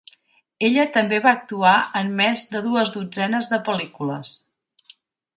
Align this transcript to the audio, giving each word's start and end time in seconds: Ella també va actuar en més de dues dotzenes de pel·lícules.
Ella 0.67 0.85
també 0.93 1.17
va 1.25 1.33
actuar 1.39 1.73
en 1.99 2.09
més 2.21 2.45
de 2.53 2.61
dues 2.67 2.93
dotzenes 2.95 3.51
de 3.53 3.59
pel·lícules. 3.69 4.33